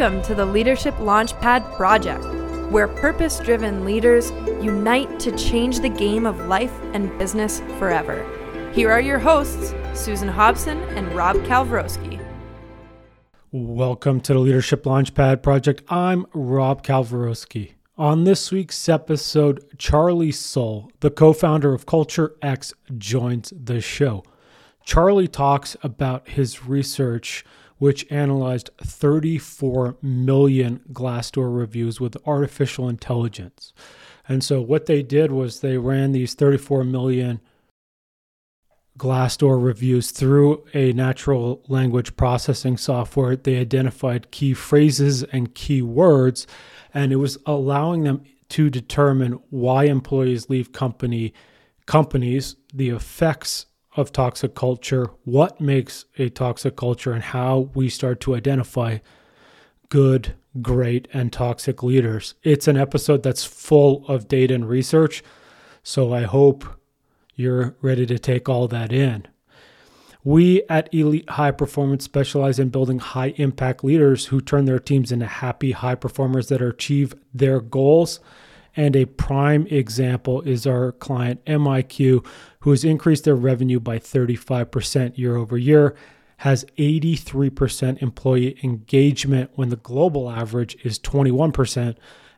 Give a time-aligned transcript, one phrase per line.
[0.00, 2.24] Welcome to the Leadership Launchpad Project,
[2.72, 4.30] where purpose driven leaders
[4.64, 8.24] unite to change the game of life and business forever.
[8.72, 12.18] Here are your hosts, Susan Hobson and Rob Kalwarowski.
[13.52, 15.82] Welcome to the Leadership Launchpad Project.
[15.90, 17.74] I'm Rob Kalwarowski.
[17.98, 24.24] On this week's episode, Charlie Sull, the co founder of CultureX, joins the show.
[24.82, 27.44] Charlie talks about his research
[27.80, 33.72] which analyzed 34 million Glassdoor reviews with artificial intelligence.
[34.28, 37.40] And so what they did was they ran these 34 million
[38.98, 43.34] Glassdoor reviews through a natural language processing software.
[43.34, 46.46] They identified key phrases and key words,
[46.92, 51.32] and it was allowing them to determine why employees leave company
[51.86, 58.20] companies, the effects of toxic culture, what makes a toxic culture, and how we start
[58.20, 58.98] to identify
[59.88, 62.34] good, great, and toxic leaders.
[62.42, 65.22] It's an episode that's full of data and research.
[65.82, 66.64] So I hope
[67.34, 69.26] you're ready to take all that in.
[70.22, 75.10] We at Elite High Performance specialize in building high impact leaders who turn their teams
[75.10, 78.20] into happy high performers that achieve their goals
[78.76, 82.24] and a prime example is our client MiQ,
[82.60, 85.96] who has increased their revenue by 35% year over year,
[86.38, 91.96] has 83% employee engagement when the global average is 21%,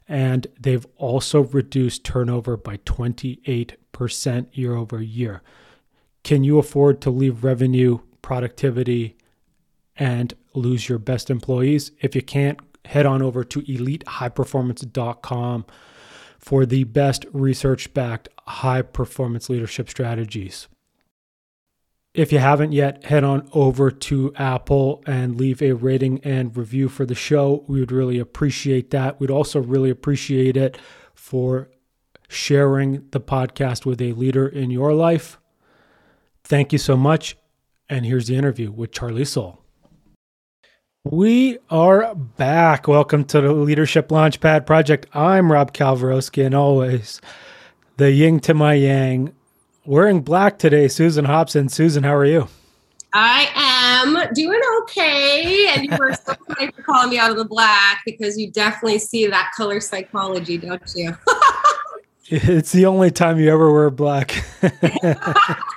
[0.09, 5.43] and they've also reduced turnover by 28% year over year.
[6.25, 9.17] Can you afford to leave revenue, productivity,
[9.97, 11.93] and lose your best employees?
[12.01, 15.67] If you can't, head on over to elitehighperformance.com
[16.43, 20.67] for the best research backed high performance leadership strategies.
[22.15, 26.89] If you haven't yet, head on over to Apple and leave a rating and review
[26.91, 27.65] for the show.
[27.69, 29.19] We would really appreciate that.
[29.19, 30.77] We'd also really appreciate it
[31.15, 31.71] for
[32.29, 35.39] sharing the podcast with a leader in your life.
[36.45, 37.37] Thank you so much.
[37.89, 39.62] And here's the interview with Charlie Sull.
[41.05, 42.87] We are back.
[42.87, 45.09] Welcome to the Leadership Launchpad Project.
[45.13, 47.21] I'm Rob Kalwarowski, and always
[47.97, 49.35] the ying to my yang.
[49.85, 51.69] Wearing black today, Susan Hobson.
[51.69, 52.47] Susan, how are you?
[53.13, 55.75] I am doing okay.
[55.75, 59.01] And you were so kind for calling me out of the black because you definitely
[59.01, 61.17] see that color psychology, don't you?
[62.27, 64.45] it's the only time you ever wear black.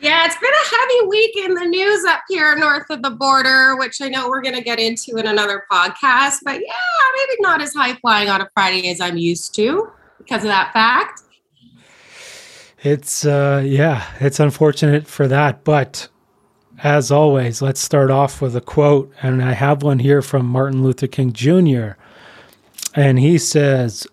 [0.00, 3.76] Yeah, it's been a heavy week in the news up here north of the border,
[3.76, 6.40] which I know we're going to get into in another podcast.
[6.44, 6.74] But yeah,
[7.16, 10.74] maybe not as high flying on a Friday as I'm used to because of that
[10.74, 11.22] fact.
[12.82, 15.64] It's, uh, yeah, it's unfortunate for that.
[15.64, 16.08] But
[16.82, 19.10] as always, let's start off with a quote.
[19.22, 21.92] And I have one here from Martin Luther King Jr.
[22.94, 24.06] And he says,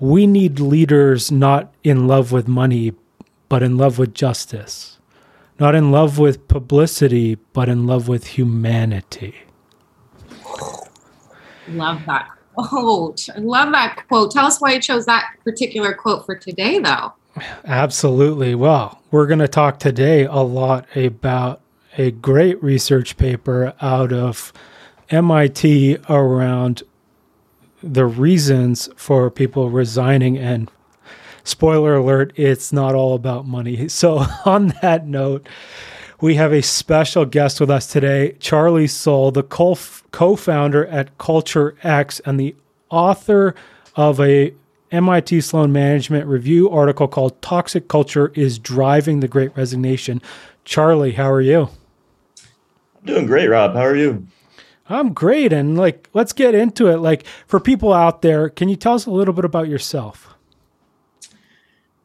[0.00, 2.92] We need leaders not in love with money,
[3.48, 4.97] but in love with justice
[5.58, 9.34] not in love with publicity, but in love with humanity.
[11.68, 13.28] Love that quote.
[13.34, 14.30] I love that quote.
[14.30, 17.12] Tell us why you chose that particular quote for today, though.
[17.64, 18.54] Absolutely.
[18.54, 21.60] Well, we're going to talk today a lot about
[21.96, 24.52] a great research paper out of
[25.10, 26.82] MIT around
[27.82, 30.70] the reasons for people resigning and
[31.48, 33.88] spoiler alert, it's not all about money.
[33.98, 35.48] So, on that note,
[36.20, 39.74] we have a special guest with us today, Charlie Sull, the co
[40.36, 42.54] founder at CultureX and the
[42.90, 43.54] author
[43.96, 44.52] of a
[44.90, 50.22] MIT Sloan Management Review article called Toxic Culture is Driving the Great Resignation.
[50.64, 51.68] Charlie, how are you?
[52.96, 53.74] I'm doing great, Rob.
[53.74, 54.26] How are you?
[54.88, 55.52] I'm great.
[55.52, 56.98] And like, let's get into it.
[56.98, 60.34] Like, for people out there, can you tell us a little bit about yourself?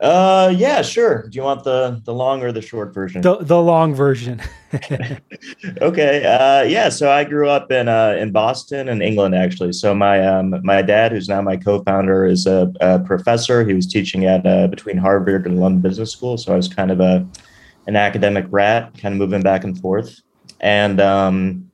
[0.03, 1.29] Uh, yeah, sure.
[1.29, 3.21] Do you want the the long or the short version?
[3.21, 4.41] The the long version.
[5.81, 6.25] okay.
[6.25, 6.89] Uh, yeah.
[6.89, 9.71] So I grew up in uh, in Boston and England, actually.
[9.71, 13.65] So my um, my dad, who's now my co-founder, is a, a professor.
[13.65, 16.37] He was teaching at uh, between Harvard and London Business School.
[16.37, 17.25] So I was kind of a
[17.87, 20.19] an academic rat, kind of moving back and forth.
[20.59, 21.71] And um,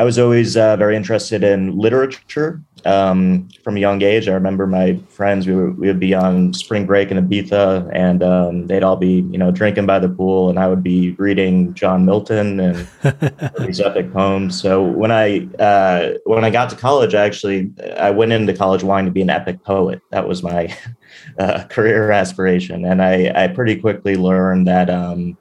[0.00, 4.28] I was always uh, very interested in literature um, from a young age.
[4.28, 8.66] I remember my friends, we, we would be on spring break in Ibiza and um,
[8.66, 12.04] they'd all be, you know, drinking by the pool and I would be reading John
[12.04, 12.88] Milton and
[13.66, 14.60] these epic poems.
[14.60, 18.82] So when I, uh, when I got to college, I actually, I went into college
[18.82, 20.00] wanting to be an epic poet.
[20.10, 20.76] That was my
[21.38, 22.84] uh, career aspiration.
[22.84, 25.36] And I, I pretty quickly learned that, um,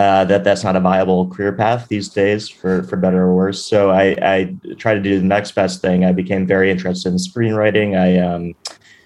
[0.00, 3.62] uh, that that's not a viable career path these days, for for better or worse.
[3.62, 6.06] So I, I tried to do the next best thing.
[6.06, 8.00] I became very interested in screenwriting.
[8.00, 8.54] I um,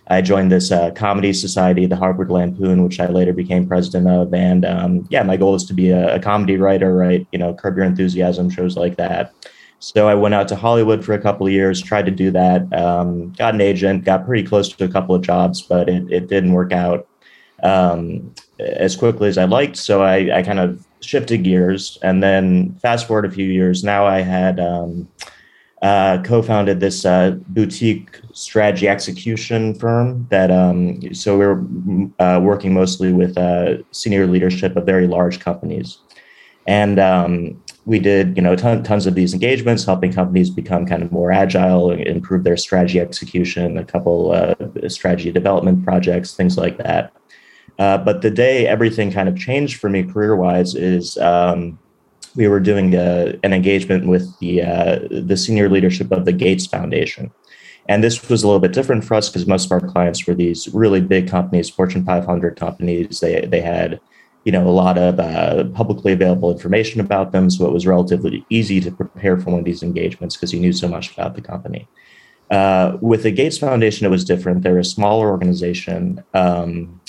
[0.06, 4.32] I joined this uh, comedy society, the Harvard Lampoon, which I later became president of.
[4.32, 7.26] And um, yeah, my goal is to be a, a, comedy writer, right?
[7.32, 9.32] you know, Curb Your Enthusiasm shows like that.
[9.80, 12.72] So I went out to Hollywood for a couple of years, tried to do that,
[12.72, 16.28] um, got an agent, got pretty close to a couple of jobs, but it, it
[16.28, 17.08] didn't work out
[17.64, 19.76] um, as quickly as I liked.
[19.76, 21.98] So I, I kind of shifted gears.
[22.02, 25.08] And then fast forward a few years, now I had um,
[25.84, 31.62] uh, co-founded this uh, boutique strategy execution firm that um, so we are
[32.18, 35.98] uh, working mostly with uh, senior leadership of very large companies
[36.66, 41.02] and um, we did you know ton, tons of these engagements helping companies become kind
[41.02, 44.54] of more agile improve their strategy execution a couple uh,
[44.88, 47.12] strategy development projects things like that
[47.78, 51.78] uh, but the day everything kind of changed for me career wise is um,
[52.36, 56.66] we were doing a, an engagement with the uh, the senior leadership of the Gates
[56.66, 57.32] Foundation,
[57.88, 60.34] and this was a little bit different for us because most of our clients were
[60.34, 63.20] these really big companies, Fortune 500 companies.
[63.20, 64.00] They they had
[64.44, 68.44] you know a lot of uh, publicly available information about them, so it was relatively
[68.50, 71.42] easy to prepare for one of these engagements because you knew so much about the
[71.42, 71.88] company.
[72.50, 74.62] Uh, with the Gates Foundation, it was different.
[74.62, 76.22] They're a smaller organization.
[76.34, 77.00] Um,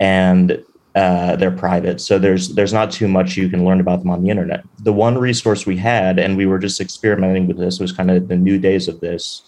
[0.00, 0.64] and
[0.94, 4.22] uh, they're private, so there's there's not too much you can learn about them on
[4.22, 4.64] the internet.
[4.80, 8.28] The one resource we had, and we were just experimenting with this, was kind of
[8.28, 9.42] the new days of this,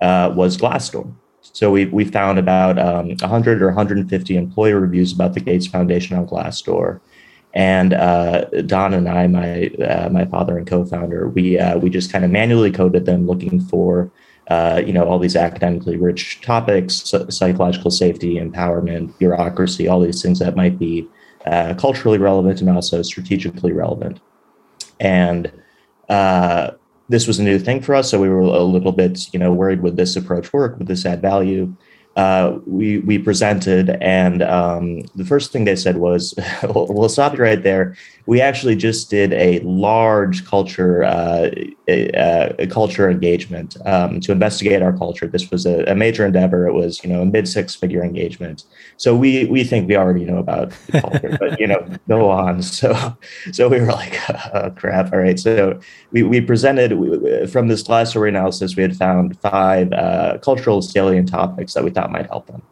[0.00, 1.14] uh, was Glassdoor.
[1.42, 6.16] So we we found about um, 100 or 150 employee reviews about the Gates Foundation
[6.18, 7.00] on Glassdoor,
[7.54, 12.10] and uh, Don and I, my uh, my father and co-founder, we uh, we just
[12.10, 14.10] kind of manually coded them, looking for
[14.48, 20.38] uh, you know, all these academically rich topics, psychological safety, empowerment, bureaucracy, all these things
[20.38, 21.08] that might be
[21.46, 24.20] uh, culturally relevant and also strategically relevant.
[25.00, 25.52] And
[26.08, 26.72] uh,
[27.08, 29.52] this was a new thing for us, so we were a little bit, you know,
[29.52, 30.78] worried would this approach work?
[30.78, 31.74] Would this add value?
[32.16, 37.42] Uh, we we presented, and um, the first thing they said was, "We'll, stop you
[37.42, 37.94] right there
[38.26, 41.50] we actually just did a large culture uh,
[41.88, 45.28] a, a, culture engagement um, to investigate our culture.
[45.28, 46.66] This was a, a, major endeavor.
[46.66, 48.64] It was you know a mid six figure engagement.
[48.96, 52.62] So we we think we already know about culture, but you know go on.
[52.62, 53.16] So
[53.52, 54.18] so we were like
[54.54, 55.12] oh, crap.
[55.12, 55.38] All right.
[55.38, 55.78] So
[56.10, 58.76] we we presented we, from this last analysis.
[58.76, 62.62] We had found five uh, cultural salient topics that we thought might help them,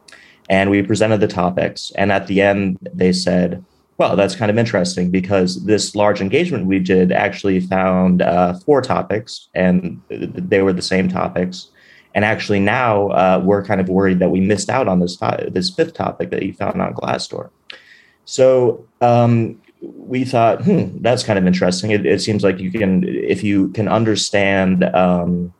[0.49, 1.93] and we presented the topics.
[1.97, 3.65] And at the end, they said
[3.97, 8.83] well, that's kind of interesting because this large engagement we did actually found uh, four
[8.83, 11.69] topics, and they were the same topics.
[12.15, 15.49] And actually, now uh, we're kind of worried that we missed out on this to-
[15.51, 17.51] this fifth topic that you found on Glassdoor.
[18.25, 21.91] So um, we thought, hmm, that's kind of interesting.
[21.91, 25.53] It, it, seems like you can, if you can understand um,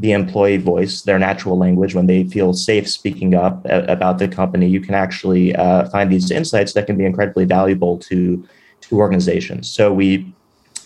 [0.00, 4.66] the employee voice, their natural language, when they feel safe speaking up about the company,
[4.66, 8.46] you can actually uh, find these insights that can be incredibly valuable to
[8.80, 9.68] to organizations.
[9.68, 10.32] So we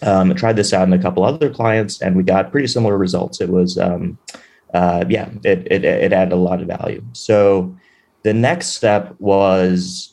[0.02, 3.40] um, tried this out in a couple other clients, and we got pretty similar results.
[3.40, 4.19] It was, um,
[4.75, 7.04] uh, yeah, it, it it added a lot of value.
[7.12, 7.76] So
[8.25, 10.11] the next step was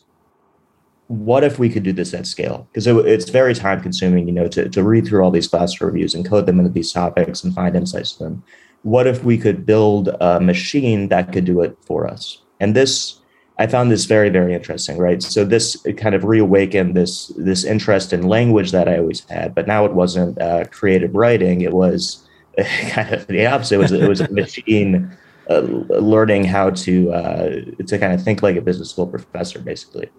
[1.08, 2.68] what if we could do this at scale?
[2.72, 5.82] Because it, it's very time consuming, you know, to, to read through all these class
[5.82, 8.44] reviews and code them into these topics and find insights to them
[8.84, 12.42] what if we could build a machine that could do it for us?
[12.60, 13.20] And this,
[13.60, 15.22] I found this very, very interesting, right?
[15.22, 19.68] So this kind of reawakened this this interest in language that I always had, but
[19.68, 22.28] now it wasn't uh, creative writing; it was
[22.90, 23.76] kind of the opposite.
[23.76, 25.16] It was it was a machine
[25.50, 27.50] uh, learning how to uh,
[27.86, 30.10] to kind of think like a business school professor, basically.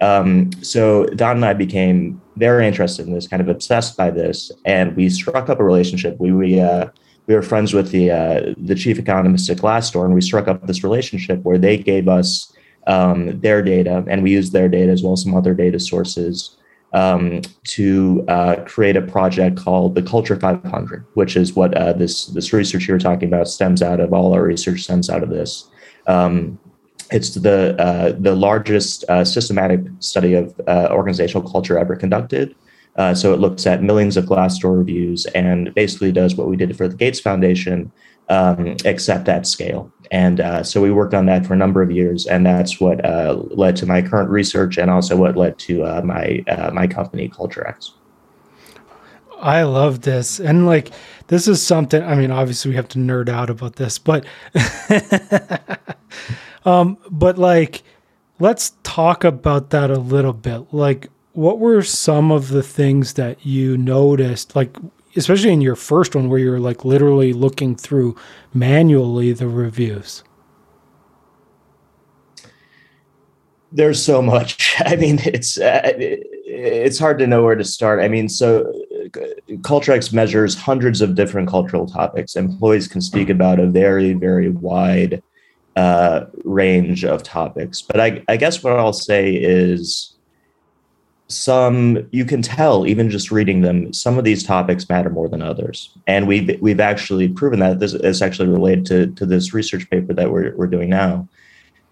[0.00, 4.50] Um, so Don and I became very interested in this, kind of obsessed by this,
[4.64, 6.18] and we struck up a relationship.
[6.18, 6.88] We we uh,
[7.26, 10.66] we were friends with the uh, the chief economist at Glassdoor, and we struck up
[10.66, 12.52] this relationship where they gave us
[12.86, 16.56] um, their data, and we used their data as well as some other data sources
[16.92, 22.26] um, to uh, create a project called the Culture 500, which is what uh, this
[22.26, 24.12] this research you were talking about stems out of.
[24.12, 25.68] All our research stems out of this.
[26.06, 26.58] Um,
[27.10, 32.54] it's the uh, the largest uh, systematic study of uh, organizational culture ever conducted.
[32.96, 36.76] Uh, so it looks at millions of Glassdoor reviews and basically does what we did
[36.76, 37.90] for the Gates Foundation,
[38.28, 39.90] um, except at scale.
[40.10, 43.02] And uh, so we worked on that for a number of years, and that's what
[43.04, 46.86] uh, led to my current research, and also what led to uh, my uh, my
[46.86, 47.92] company, CultureX.
[49.40, 50.90] I love this, and like
[51.28, 52.02] this is something.
[52.02, 54.26] I mean, obviously we have to nerd out about this, but
[56.66, 57.82] um, but like
[58.38, 60.72] let's talk about that a little bit.
[60.72, 64.76] Like what were some of the things that you noticed, like
[65.16, 68.16] especially in your first one where you're like literally looking through
[68.54, 70.24] manually the reviews?
[73.70, 74.74] There's so much.
[74.84, 78.00] I mean, it's uh, it's hard to know where to start.
[78.00, 78.70] I mean, so
[79.62, 82.36] CultureX measures hundreds of different cultural topics.
[82.36, 85.22] Employees can speak about a very, very wide
[85.76, 87.80] uh, range of topics.
[87.80, 90.11] But I, I guess what I'll say is
[91.32, 95.42] some you can tell even just reading them some of these topics matter more than
[95.42, 99.88] others and we've we've actually proven that this is actually related to, to this research
[99.90, 101.28] paper that we're, we're doing now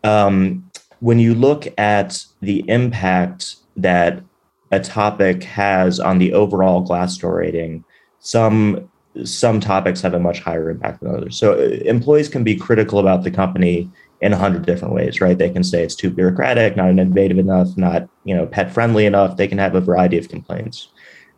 [0.04, 0.70] um,
[1.00, 4.22] when you look at the impact that
[4.70, 7.84] a topic has on the overall Glassdoor rating,
[8.20, 8.88] some
[9.24, 11.36] some topics have a much higher impact than others.
[11.36, 13.90] So uh, employees can be critical about the company
[14.20, 15.38] in a hundred different ways, right?
[15.38, 19.36] They can say it's too bureaucratic, not innovative enough, not you know pet friendly enough.
[19.36, 20.88] They can have a variety of complaints.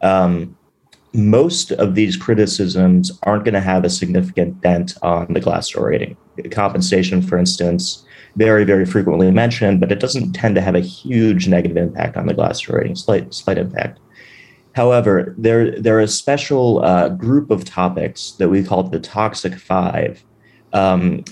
[0.00, 0.56] Um,
[1.14, 6.16] most of these criticisms aren't going to have a significant dent on the Glassdoor rating.
[6.50, 8.04] Compensation, for instance,
[8.36, 12.26] very, very frequently mentioned, but it doesn't tend to have a huge negative impact on
[12.26, 14.00] the Glassdoor rating, slight, slight impact.
[14.74, 19.54] However, there, there are a special uh, group of topics that we call the toxic
[19.56, 20.24] five,
[20.72, 21.24] um,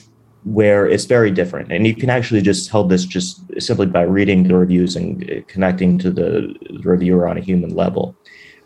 [0.44, 1.70] where it's very different.
[1.70, 5.98] And you can actually just tell this just simply by reading the reviews and connecting
[5.98, 8.16] to the reviewer on a human level.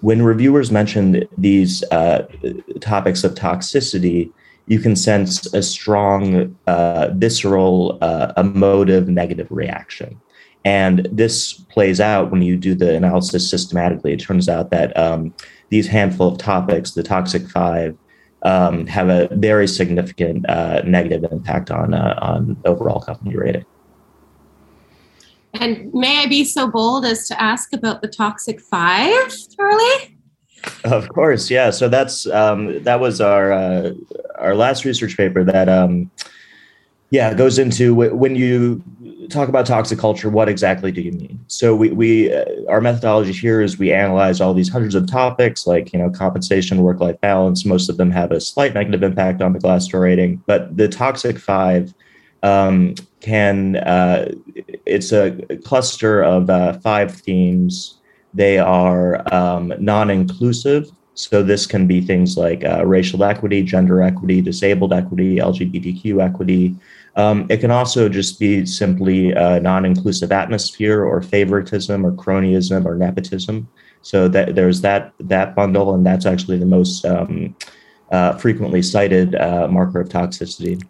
[0.01, 2.27] When reviewers mention these uh,
[2.81, 4.31] topics of toxicity,
[4.67, 10.21] you can sense a strong, uh, visceral, uh, emotive negative reaction.
[10.65, 14.15] And this plays out when you do the analysis systematically.
[14.15, 15.35] It turns out that um,
[15.69, 17.97] these handful of topics, the toxic five,
[18.45, 23.65] um, have a very significant uh, negative impact on uh, on overall company rating.
[25.55, 30.19] And may I be so bold as to ask about the toxic five, Charlie?
[30.85, 31.71] Of course, yeah.
[31.71, 33.91] So that's um, that was our uh,
[34.37, 36.11] our last research paper that um,
[37.15, 38.83] yeah it goes into when you
[39.29, 40.29] talk about toxic culture.
[40.29, 41.45] What exactly do you mean?
[41.47, 45.67] So we we uh, our methodology here is we analyze all these hundreds of topics
[45.67, 47.65] like you know compensation, work life balance.
[47.65, 51.39] Most of them have a slight negative impact on the Glassdoor rating, but the toxic
[51.39, 51.95] five
[52.43, 54.33] um, can uh,
[54.87, 55.33] it's a
[55.65, 57.99] cluster of uh, five themes
[58.35, 60.91] they are um, non inclusive.
[61.17, 66.75] So this can be things like uh, racial equity, gender equity, disabled equity, LGBTQ equity.
[67.17, 72.97] Um, it can also just be simply a non-inclusive atmosphere or favoritism or cronyism or
[72.97, 73.69] nepotism.
[74.03, 77.57] So that there's that that bundle, and that's actually the most um,
[78.11, 80.83] uh, frequently cited uh, marker of toxicity.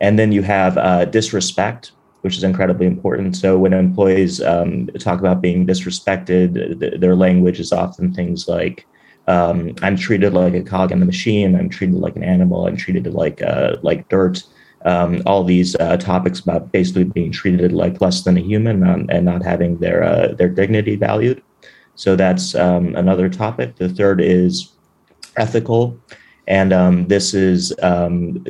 [0.00, 1.92] And then you have uh, disrespect,
[2.22, 3.36] which is incredibly important.
[3.36, 8.84] So when employees um, talk about being disrespected, th- their language is often things like,
[9.28, 11.54] um, "I'm treated like a cog in the machine.
[11.54, 12.66] I'm treated like an animal.
[12.66, 14.42] I'm treated like uh, like dirt."
[14.84, 19.10] Um, all these uh, topics about basically being treated like less than a human and,
[19.10, 21.42] and not having their uh, their dignity valued.
[21.94, 23.76] So that's um, another topic.
[23.76, 24.72] The third is
[25.36, 25.98] ethical.
[26.48, 28.44] And um, this is um,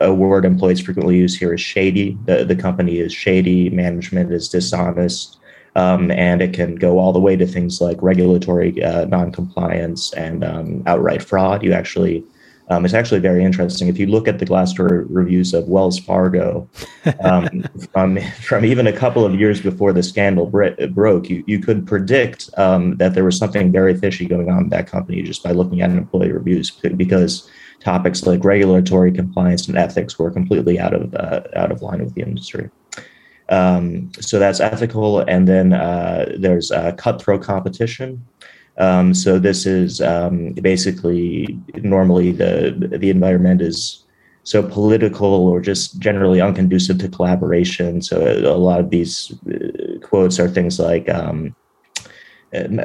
[0.00, 2.18] a word employees frequently use here is shady.
[2.24, 5.38] The, the company is shady, management is dishonest,
[5.76, 10.42] um, and it can go all the way to things like regulatory uh, noncompliance and
[10.42, 11.62] um, outright fraud.
[11.62, 12.24] You actually
[12.70, 13.88] um, it's actually very interesting.
[13.88, 16.68] If you look at the Glassdoor reviews of Wells Fargo
[17.20, 21.86] um, from, from even a couple of years before the scandal broke, you, you could
[21.86, 25.50] predict um, that there was something very fishy going on in that company just by
[25.50, 27.50] looking at employee reviews because
[27.80, 32.14] topics like regulatory compliance and ethics were completely out of uh, out of line with
[32.14, 32.70] the industry.
[33.48, 38.24] Um, so that's ethical, and then uh, there's uh, cutthroat competition.
[38.80, 44.04] Um, so this is um, basically normally the the environment is
[44.42, 48.00] so political or just generally unconducive to collaboration.
[48.00, 51.08] So a lot of these uh, quotes are things like.
[51.08, 51.54] Um,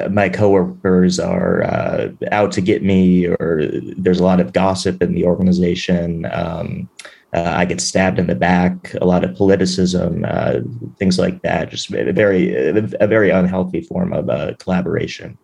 [0.08, 3.62] my coworkers are uh, out to get me, or
[3.96, 6.24] there's a lot of gossip in the organization.
[6.30, 6.88] Um,
[7.34, 8.94] uh, I get stabbed in the back.
[9.00, 10.60] A lot of politicism, uh,
[10.98, 11.70] things like that.
[11.70, 12.54] Just a very,
[13.00, 15.36] a very unhealthy form of uh, collaboration.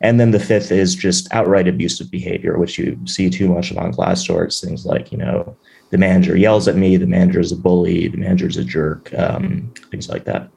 [0.00, 3.78] And then the fifth is just outright abusive behavior, which you see too much of
[3.78, 4.44] on Glassdoor.
[4.44, 5.54] It's things like, you know,
[5.90, 9.12] the manager yells at me, the manager is a bully, the manager is a jerk,
[9.18, 10.48] um, things like that.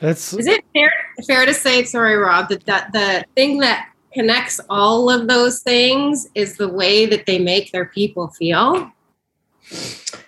[0.00, 0.92] That's is it fair
[1.26, 6.28] fair to say, sorry, Rob, that, that the thing that connects all of those things
[6.34, 8.92] is the way that they make their people feel?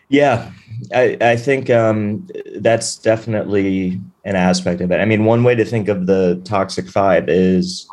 [0.08, 0.50] Yeah,
[0.94, 5.00] I, I think um, that's definitely an aspect of it.
[5.00, 7.86] I mean, one way to think of the toxic five is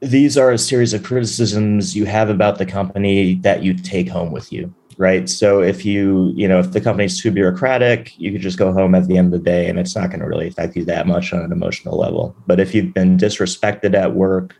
[0.00, 4.30] these are a series of criticisms you have about the company that you take home
[4.30, 8.40] with you right so if you you know if the company's too bureaucratic you could
[8.40, 10.46] just go home at the end of the day and it's not going to really
[10.46, 14.54] affect you that much on an emotional level but if you've been disrespected at work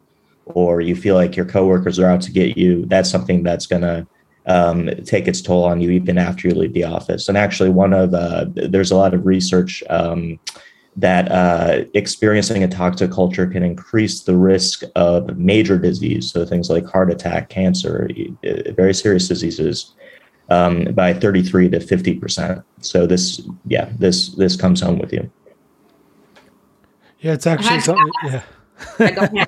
[0.46, 3.82] or you feel like your coworkers are out to get you that's something that's going
[3.82, 4.04] to
[4.49, 7.93] um, take its toll on you even after you leave the office and actually one
[7.93, 10.38] of uh, there's a lot of research um,
[10.99, 16.69] that uh, experiencing a toxic culture can increase the risk of major disease, so things
[16.69, 18.09] like heart attack, cancer,
[18.76, 19.95] very serious diseases,
[20.50, 22.64] um, by 33 to 50 percent.
[22.81, 25.31] So this, yeah, this this comes home with you.
[27.21, 28.11] Yeah, it's actually something.
[28.25, 28.43] Yeah.
[28.99, 29.47] I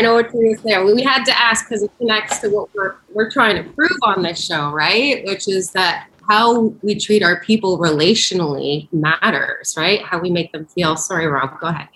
[0.00, 0.86] know what you're saying.
[0.86, 4.22] We had to ask because it connects to what we're we're trying to prove on
[4.22, 5.24] this show, right?
[5.26, 10.02] Which is that how we treat our people relationally matters, right?
[10.02, 10.96] How we make them feel.
[10.96, 11.88] Sorry, Rob, go ahead.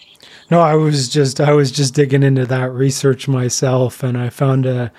[0.51, 4.67] No, I was just I was just digging into that research myself, and I found
[4.67, 4.93] a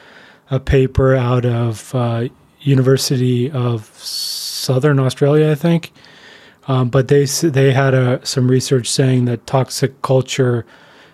[0.50, 2.30] a paper out of uh,
[2.62, 5.92] University of Southern Australia, I think.
[6.68, 10.66] Um, but they they had a, some research saying that toxic culture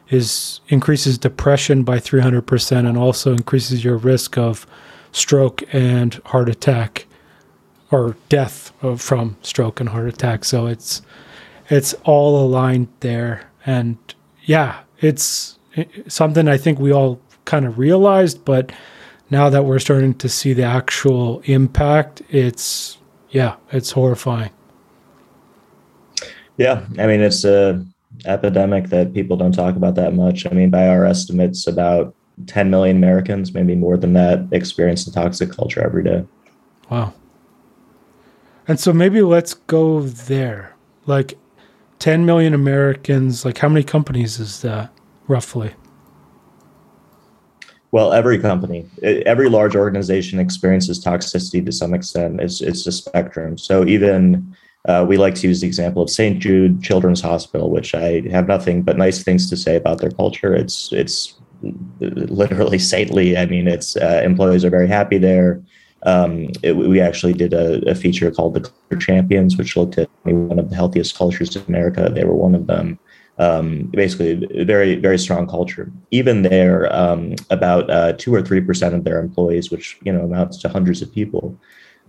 [0.09, 4.67] is increases depression by 300% and also increases your risk of
[5.11, 7.05] stroke and heart attack
[7.91, 10.43] or death from stroke and heart attack.
[10.43, 11.01] So it's
[11.69, 13.97] it's all aligned there, and
[14.43, 15.57] yeah, it's
[16.07, 18.71] something I think we all kind of realized, but
[19.29, 22.97] now that we're starting to see the actual impact, it's
[23.29, 24.51] yeah, it's horrifying.
[26.57, 27.85] Yeah, I mean it's a
[28.25, 30.45] epidemic that people don't talk about that much.
[30.45, 32.15] I mean, by our estimates, about
[32.47, 36.25] 10 million Americans, maybe more than that, experience the toxic culture every day.
[36.89, 37.13] Wow.
[38.67, 40.75] And so maybe let's go there.
[41.05, 41.37] Like
[41.99, 44.91] 10 million Americans, like how many companies is that
[45.27, 45.73] roughly?
[47.91, 52.41] Well, every company, every large organization experiences toxicity to some extent.
[52.41, 53.57] It's, it's a spectrum.
[53.57, 54.55] So even
[54.87, 56.39] uh, we like to use the example of St.
[56.39, 60.53] Jude Children's Hospital, which I have nothing but nice things to say about their culture.
[60.53, 61.35] It's it's
[61.99, 63.37] literally saintly.
[63.37, 65.61] I mean, its uh, employees are very happy there
[66.05, 70.09] um, it, we actually did a, a, feature called the Culture Champions, which looked at
[70.23, 72.09] one of the healthiest cultures in America.
[72.13, 72.99] They were one of them.
[73.39, 75.91] Um, basically, very very strong culture.
[76.11, 80.23] Even there, um, about uh, two or three percent of their employees, which you know
[80.23, 81.57] amounts to hundreds of people,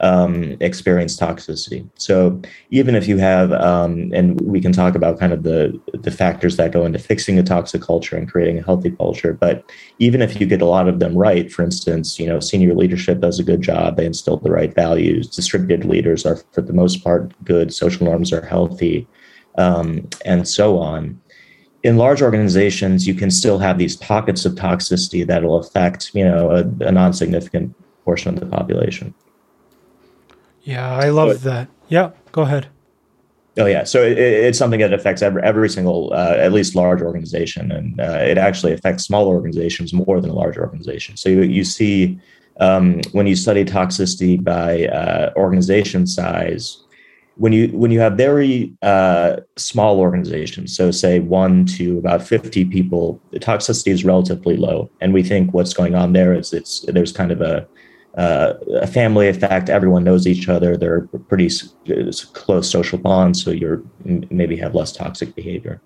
[0.00, 1.88] um, experience toxicity.
[1.96, 6.10] So even if you have, um, and we can talk about kind of the the
[6.10, 9.64] factors that go into fixing a toxic culture and creating a healthy culture, but
[9.98, 13.20] even if you get a lot of them right, for instance, you know, senior leadership
[13.20, 17.04] does a good job, they instill the right values, distributed leaders are for the most
[17.04, 19.06] part good, social norms are healthy,
[19.58, 21.20] um, and so on.
[21.84, 26.50] In large organizations, you can still have these pockets of toxicity that'll affect, you know,
[26.50, 29.14] a, a non-significant portion of the population.
[30.64, 31.68] Yeah, I love that.
[31.88, 32.68] Yeah, go ahead.
[33.56, 37.02] Oh yeah, so it, it's something that affects every every single, uh, at least large
[37.02, 41.16] organization, and uh, it actually affects small organizations more than a large organization.
[41.16, 42.18] So you, you see
[42.58, 46.82] um, when you study toxicity by uh, organization size,
[47.36, 52.64] when you when you have very uh, small organizations, so say one to about fifty
[52.64, 56.80] people, the toxicity is relatively low, and we think what's going on there is it's
[56.88, 57.68] there's kind of a
[58.16, 59.68] uh, a family effect.
[59.68, 60.76] Everyone knows each other.
[60.76, 61.50] They're pretty
[62.32, 65.80] close social bonds, so you're maybe have less toxic behavior.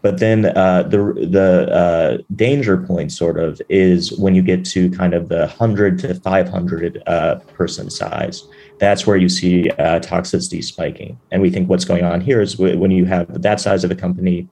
[0.00, 0.98] But then uh, the
[1.30, 5.98] the uh, danger point sort of is when you get to kind of the hundred
[6.00, 8.46] to five hundred uh, person size.
[8.78, 11.18] That's where you see uh, toxicity spiking.
[11.30, 13.94] And we think what's going on here is when you have that size of a
[13.94, 14.48] company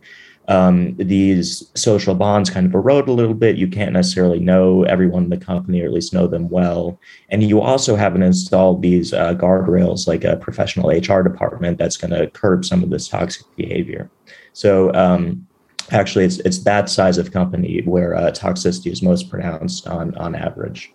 [0.49, 3.57] um, these social bonds kind of erode a little bit.
[3.57, 6.99] You can't necessarily know everyone in the company, or at least know them well.
[7.29, 12.11] And you also haven't installed these uh, guardrails like a professional HR department that's going
[12.11, 14.11] to curb some of this toxic behavior.
[14.53, 15.47] So, um,
[15.93, 20.35] actually, it's it's that size of company where uh, toxicity is most pronounced on on
[20.35, 20.93] average.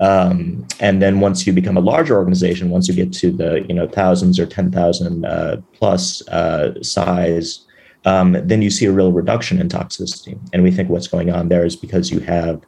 [0.00, 3.74] Um, and then once you become a larger organization, once you get to the you
[3.74, 7.64] know thousands or ten thousand uh, plus uh, size
[8.08, 10.38] um, then you see a real reduction in toxicity.
[10.54, 12.64] And we think what's going on there is because you have,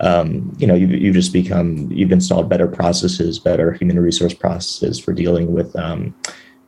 [0.00, 4.98] um, you know, you, you've just become, you've installed better processes, better human resource processes
[4.98, 6.14] for dealing with, um,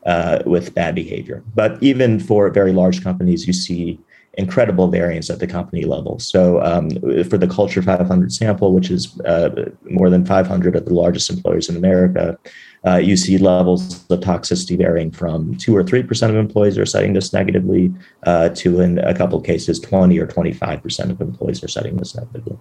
[0.07, 1.44] uh, with bad behavior.
[1.55, 4.00] But even for very large companies, you see
[4.38, 6.18] incredible variance at the company level.
[6.18, 6.88] So um,
[7.28, 11.68] for the Culture 500 sample, which is uh, more than 500 of the largest employers
[11.68, 12.38] in America,
[12.87, 16.87] uh, you see levels of toxicity varying from two or three percent of employees are
[16.87, 17.92] citing this negatively
[18.25, 21.97] uh, to, in a couple of cases, 20 or 25 percent of employees are citing
[21.97, 22.59] this negatively.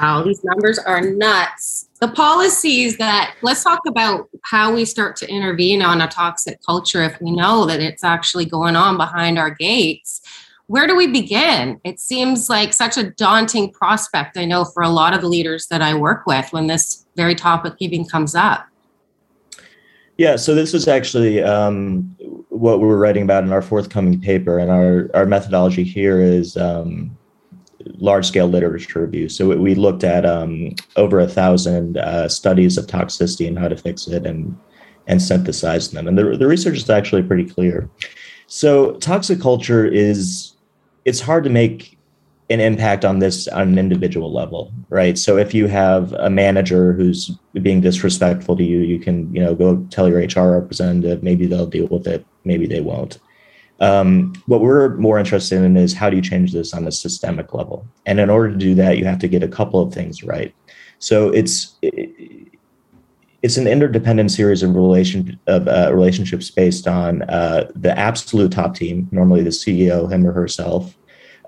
[0.00, 1.88] Wow, these numbers are nuts.
[2.00, 7.02] The policies that let's talk about how we start to intervene on a toxic culture
[7.02, 10.22] if we know that it's actually going on behind our gates.
[10.70, 11.80] Where do we begin?
[11.82, 15.66] It seems like such a daunting prospect, I know, for a lot of the leaders
[15.66, 18.68] that I work with when this very topic even comes up.
[20.16, 22.16] Yeah, so this was actually um,
[22.50, 26.56] what we were writing about in our forthcoming paper, and our, our methodology here is
[26.56, 27.18] um,
[27.96, 29.28] large scale literature review.
[29.28, 33.76] So we looked at um, over a thousand uh, studies of toxicity and how to
[33.76, 34.56] fix it and
[35.08, 36.06] and synthesized them.
[36.06, 37.90] And the, the research is actually pretty clear.
[38.46, 40.49] So toxic culture is
[41.04, 41.98] it's hard to make
[42.50, 45.16] an impact on this on an individual level, right?
[45.16, 47.30] So if you have a manager who's
[47.62, 51.22] being disrespectful to you, you can you know go tell your HR representative.
[51.22, 52.26] Maybe they'll deal with it.
[52.44, 53.18] Maybe they won't.
[53.78, 57.54] Um, what we're more interested in is how do you change this on a systemic
[57.54, 57.86] level?
[58.04, 60.54] And in order to do that, you have to get a couple of things right.
[60.98, 61.78] So it's
[63.42, 68.74] it's an interdependent series of relation of uh, relationships based on uh, the absolute top
[68.74, 70.96] team, normally the CEO, him or herself.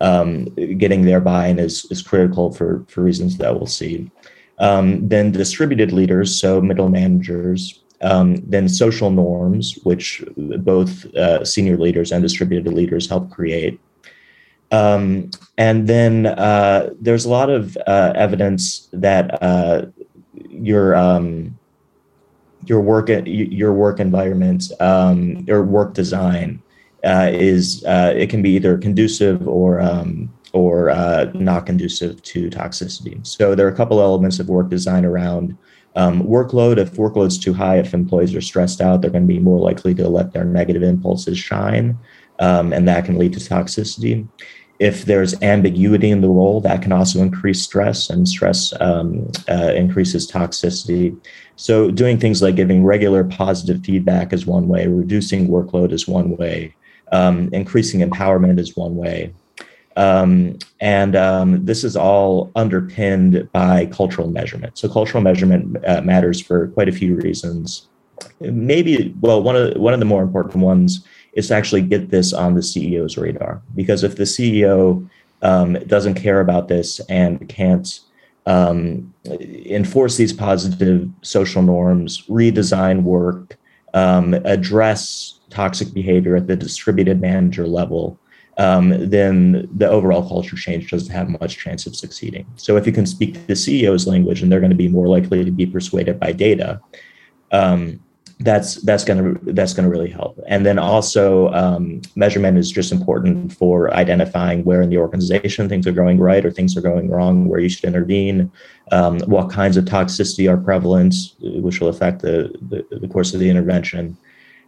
[0.00, 0.46] Um,
[0.78, 4.10] getting their buy-in is is critical for for reasons that we'll see.
[4.58, 11.76] Um, then distributed leaders, so middle managers, um, then social norms, which both uh, senior
[11.76, 13.80] leaders and distributed leaders help create.
[14.72, 19.86] Um, and then uh, there's a lot of uh, evidence that uh,
[20.48, 21.58] your um,
[22.64, 26.62] your work your work environment um, your work design
[27.04, 30.92] uh, is uh, it can be either conducive or um, or
[31.34, 33.26] not conducive to toxicity.
[33.26, 35.56] So there are a couple elements of work design around
[35.94, 39.38] um, workload, if workload's too high, if employees are stressed out, they're going to be
[39.38, 41.98] more likely to let their negative impulses shine,
[42.38, 44.26] um, and that can lead to toxicity.
[44.78, 49.72] If there's ambiguity in the role, that can also increase stress, and stress um, uh,
[49.74, 51.16] increases toxicity.
[51.56, 56.36] So, doing things like giving regular positive feedback is one way, reducing workload is one
[56.36, 56.74] way,
[57.12, 59.32] um, increasing empowerment is one way.
[59.96, 64.78] Um, and um, this is all underpinned by cultural measurement.
[64.78, 67.88] So cultural measurement uh, matters for quite a few reasons.
[68.40, 72.32] Maybe, well, one of one of the more important ones is to actually get this
[72.32, 73.60] on the CEO's radar.
[73.74, 75.08] Because if the CEO
[75.42, 78.00] um, doesn't care about this and can't
[78.46, 83.56] um, enforce these positive social norms, redesign work,
[83.94, 88.18] um, address toxic behavior at the distributed manager level,
[88.58, 92.46] um, then the overall culture change doesn't have much chance of succeeding.
[92.56, 95.44] So if you can speak the CEO's language and they're going to be more likely
[95.44, 96.80] to be persuaded by data,
[97.50, 98.00] um,
[98.42, 100.38] that's that's going to that's going to really help.
[100.46, 105.86] And then also um, measurement is just important for identifying where in the organization things
[105.86, 108.50] are going right or things are going wrong, where you should intervene,
[108.90, 113.40] um, what kinds of toxicity are prevalent, which will affect the, the, the course of
[113.40, 114.16] the intervention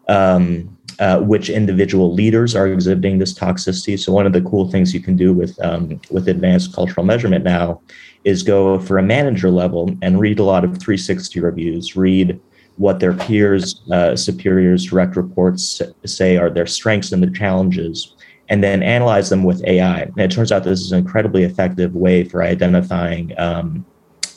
[0.09, 3.99] um, uh, which individual leaders are exhibiting this toxicity.
[3.99, 7.45] So one of the cool things you can do with um, with advanced cultural measurement
[7.45, 7.81] now
[8.25, 11.97] is go for a manager level and read a lot of 360 reviews.
[11.97, 12.41] Read
[12.77, 18.15] what their peers, uh, superiors, direct reports say are their strengths and their challenges,
[18.49, 20.03] and then analyze them with AI.
[20.03, 23.87] And it turns out this is an incredibly effective way for identifying um,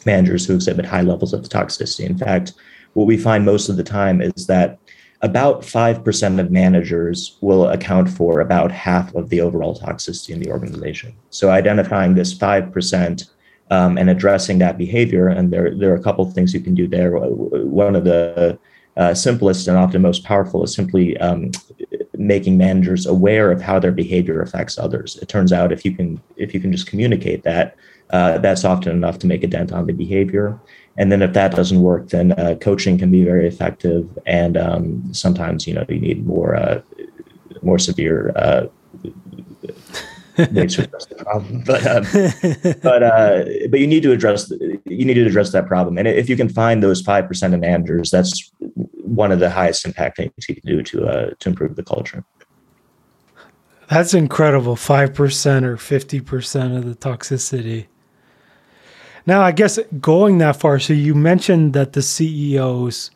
[0.06, 2.06] managers who exhibit high levels of toxicity.
[2.06, 2.54] In fact,
[2.93, 4.80] what we find most of the time is that
[5.21, 10.52] about 5% of managers will account for about half of the overall toxicity in the
[10.52, 11.15] organization.
[11.32, 13.30] So identifying this 5%
[13.69, 16.75] um, and addressing that behavior, and there, there are a couple of things you can
[16.75, 17.17] do there.
[17.17, 18.58] One of the
[18.97, 21.51] uh, simplest and often most powerful is simply um,
[22.17, 25.17] making managers aware of how their behavior affects others.
[25.17, 27.75] It turns out if you can if you can just communicate that,
[28.10, 30.60] uh, that's often enough to make a dent on the behavior.
[30.97, 34.10] And then if that doesn't work, then uh, coaching can be very effective.
[34.25, 36.82] And um, sometimes, you know, you need more uh,
[37.62, 38.34] more severe
[40.38, 41.63] the problem.
[41.65, 42.04] But um,
[42.82, 45.97] but uh, but you need to address you need to address that problem.
[45.97, 48.52] And if you can find those five percent of managers, that's
[49.04, 52.23] one of the highest impact things you can do to uh, to improve the culture.
[53.89, 54.76] That's incredible.
[54.76, 57.88] Five percent or fifty percent of the toxicity.
[59.26, 63.12] Now, I guess going that far, so you mentioned that the CEOs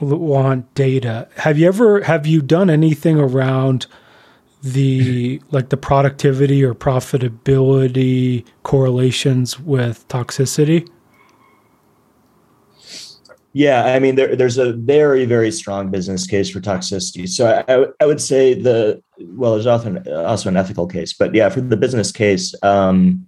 [0.00, 1.28] want data.
[1.36, 3.86] Have you ever have you done anything around
[4.62, 10.88] the like the productivity or profitability correlations with toxicity?
[13.52, 17.26] Yeah, I mean, there, there's a very, very strong business case for toxicity.
[17.26, 21.48] So I, I would say the well, there's often also an ethical case, but yeah,
[21.48, 23.26] for the business case, um,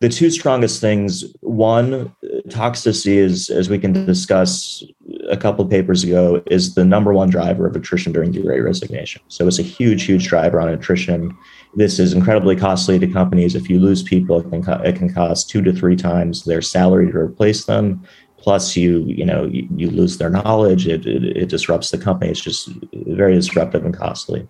[0.00, 2.14] the two strongest things one
[2.48, 4.82] toxicity is as we can discuss
[5.28, 8.60] a couple of papers ago is the number one driver of attrition during the great
[8.60, 9.22] resignation.
[9.28, 11.36] So it's a huge huge driver on attrition.
[11.74, 13.54] This is incredibly costly to companies.
[13.54, 17.10] If you lose people it can, it can cost two to three times their salary
[17.10, 18.02] to replace them.
[18.38, 20.86] Plus you you know you, you lose their knowledge.
[20.86, 22.30] It, it, it disrupts the company.
[22.30, 24.48] It's just very disruptive and costly.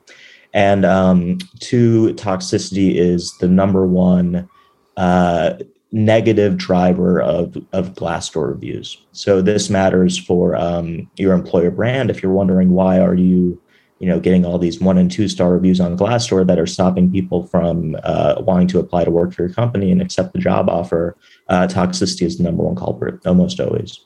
[0.52, 4.48] And um, two toxicity is the number one
[4.96, 5.54] uh,
[5.92, 9.00] negative driver of, of Glassdoor reviews.
[9.12, 12.10] So this matters for um, your employer brand.
[12.10, 13.60] If you're wondering why are you,
[13.98, 17.10] you know, getting all these one and two star reviews on Glassdoor that are stopping
[17.10, 20.68] people from uh, wanting to apply to work for your company and accept the job
[20.68, 21.16] offer,
[21.48, 24.00] uh, toxicity is the number one culprit almost always.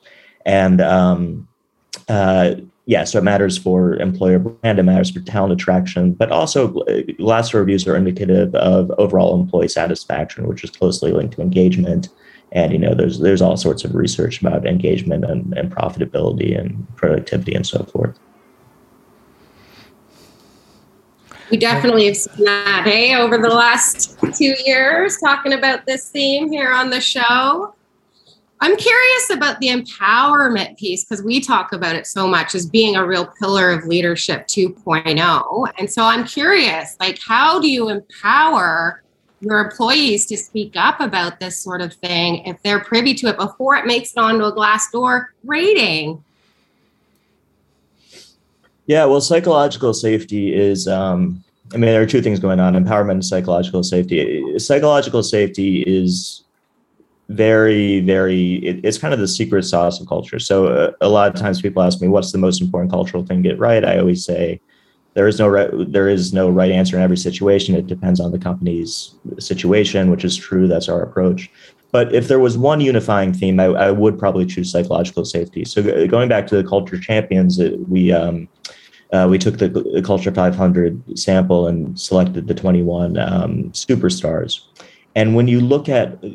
[0.47, 1.49] And um,
[2.09, 2.57] uh,
[2.91, 7.03] yeah, so it matters for employer brand, it matters for talent attraction, but also uh,
[7.21, 12.09] last reviews are indicative of overall employee satisfaction, which is closely linked to engagement.
[12.51, 16.85] And you know, there's there's all sorts of research about engagement and, and profitability and
[16.97, 18.19] productivity and so forth.
[21.49, 26.51] We definitely have seen that, hey, over the last two years, talking about this theme
[26.51, 27.73] here on the show.
[28.63, 32.95] I'm curious about the empowerment piece because we talk about it so much as being
[32.95, 35.73] a real pillar of leadership 2.0.
[35.79, 39.03] And so I'm curious, like, how do you empower
[39.41, 43.39] your employees to speak up about this sort of thing if they're privy to it
[43.39, 46.23] before it makes it onto a Glassdoor rating?
[48.85, 51.43] Yeah, well, psychological safety is, um,
[51.73, 54.59] I mean, there are two things going on empowerment and psychological safety.
[54.59, 56.43] Psychological safety is
[57.31, 60.39] very very it, it's kind of the secret sauce of culture.
[60.39, 63.43] So uh, a lot of times people ask me what's the most important cultural thing
[63.43, 63.85] to get right?
[63.85, 64.61] I always say
[65.15, 67.77] there is no right there is no right answer in every situation.
[67.77, 70.67] It depends on the company's situation which is true.
[70.67, 71.51] That's our approach.
[71.93, 75.65] But if there was one unifying theme i, I would probably choose psychological safety.
[75.65, 78.49] So going back to the culture champions we um,
[79.13, 84.61] uh, we took the, the, culture 500 sample and selected the 21 um, superstars.
[85.17, 86.29] And when you look at uh,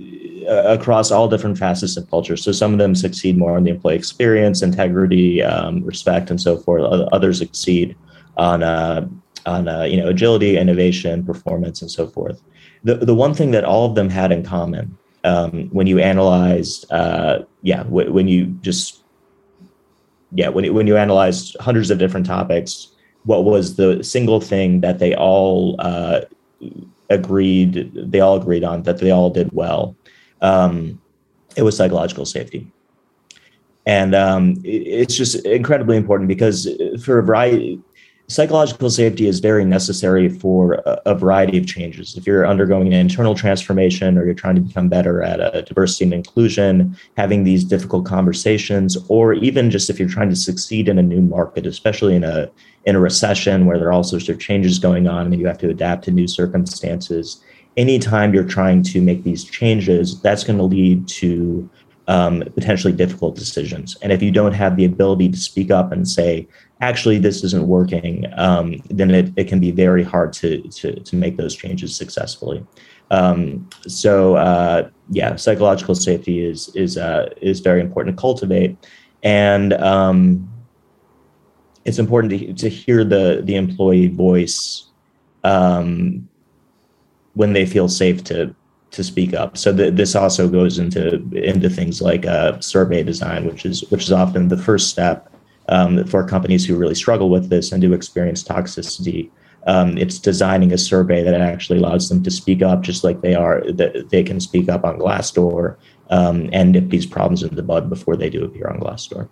[0.48, 3.96] across all different facets of culture, so some of them succeed more on the employee
[3.96, 6.84] experience, integrity, um, respect, and so forth.
[7.12, 7.96] Others succeed
[8.38, 9.08] on uh,
[9.46, 12.42] on uh, you know agility, innovation, performance, and so forth.
[12.84, 16.92] The the one thing that all of them had in common um, when you analyzed,
[16.92, 19.04] uh, yeah, w- when you just
[20.34, 25.00] yeah when when you analyzed hundreds of different topics, what was the single thing that
[25.00, 26.22] they all uh,
[27.10, 29.96] agreed they all agreed on that they all did well
[30.46, 31.02] um,
[31.56, 32.72] it was psychological safety
[33.86, 36.68] and um, it, it's just incredibly important because
[37.04, 37.82] for a variety
[38.28, 42.18] psychological safety is very necessary for a, variety of changes.
[42.18, 46.14] If you're undergoing an internal transformation or you're trying to become better at diversity and
[46.14, 51.04] inclusion, having these difficult conversations, or even just if you're trying to succeed in a
[51.04, 52.50] new market, especially in a
[52.86, 55.58] in a recession where there are all sorts of changes going on and you have
[55.58, 57.44] to adapt to new circumstances.
[57.78, 61.70] Anytime you're trying to make these changes, that's going to lead to
[62.08, 63.98] um, potentially difficult decisions.
[64.02, 66.48] And if you don't have the ability to speak up and say,
[66.82, 71.16] actually this isn't working, um, then it, it can be very hard to, to, to
[71.16, 72.66] make those changes successfully.
[73.12, 78.76] Um, so uh, yeah, psychological safety is is uh, is very important to cultivate,
[79.22, 80.50] and um,
[81.86, 84.88] it's important to, to hear the the employee voice
[85.44, 86.28] um,
[87.36, 88.54] when they feel safe to
[88.92, 89.58] to speak up.
[89.58, 94.12] So this also goes into into things like uh, survey design, which is which is
[94.12, 95.32] often the first step
[95.70, 99.30] um, for companies who really struggle with this and do experience toxicity.
[99.68, 103.36] Um, it's designing a survey that actually allows them to speak up, just like they
[103.36, 105.76] are that they can speak up on Glassdoor
[106.10, 109.28] um, and nip these problems in the bud before they do appear on Glassdoor.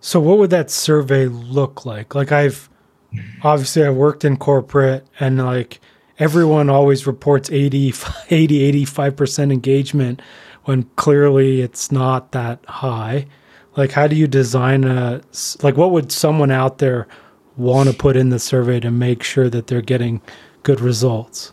[0.00, 2.14] So, what would that survey look like?
[2.14, 2.68] Like, I've
[3.42, 5.80] obviously I worked in corporate, and like
[6.20, 7.94] everyone always reports 80,
[8.30, 10.22] 80 85% engagement
[10.64, 13.26] when clearly it's not that high.
[13.76, 15.22] Like how do you design a
[15.62, 17.08] like what would someone out there
[17.56, 20.20] want to put in the survey to make sure that they're getting
[20.62, 21.52] good results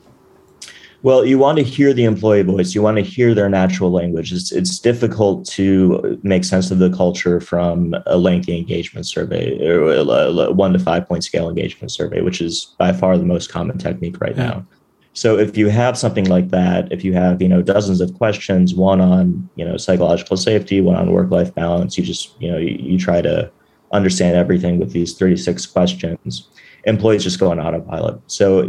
[1.08, 2.76] Well, you want to hear the employee voice.
[2.76, 4.34] You want to hear their natural language.
[4.34, 9.90] It's, it's difficult to make sense of the culture from a lengthy engagement survey or
[9.90, 13.78] a one to five point scale engagement survey, which is by far the most common
[13.78, 14.48] technique right yeah.
[14.48, 14.68] now.
[15.14, 18.76] So if you have something like that, if you have you know dozens of questions,
[18.76, 22.58] one on you know psychological safety, one on work life balance, you just you know
[22.58, 23.50] you, you try to
[23.94, 26.50] understand everything with these 36 questions
[26.86, 28.20] employees just go on autopilot.
[28.28, 28.68] So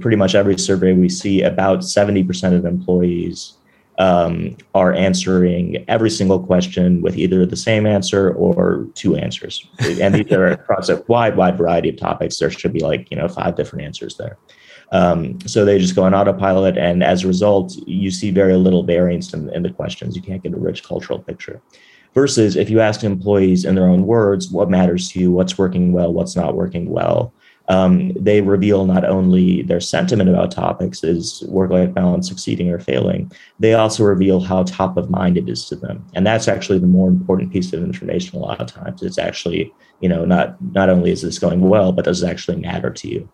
[0.00, 3.54] pretty much every survey we see, about 70% of employees
[3.98, 9.68] um, are answering every single question with either the same answer or two answers.
[10.00, 12.38] And these are across a wide, wide variety of topics.
[12.38, 14.38] There should be like, you know, five different answers there.
[14.92, 16.78] Um, so they just go on autopilot.
[16.78, 20.16] And as a result, you see very little variance in, in the questions.
[20.16, 21.60] You can't get a rich cultural picture
[22.14, 25.92] versus if you ask employees in their own words what matters to you what's working
[25.92, 27.32] well what's not working well
[27.70, 33.30] um, they reveal not only their sentiment about topics is work-life balance succeeding or failing.
[33.60, 36.04] They also reveal how top of mind it is to them.
[36.14, 39.04] And that's actually the more important piece of information a lot of times.
[39.04, 42.56] It's actually you know not not only is this going well but does it actually
[42.56, 43.28] matter to you?